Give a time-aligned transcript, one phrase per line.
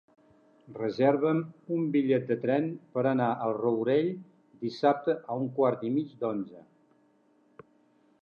[0.75, 1.41] Reserva'm
[1.75, 2.63] un bitllet de tren
[2.95, 4.09] per anar al Rourell
[4.63, 6.65] dissabte a un quart i mig d'onze.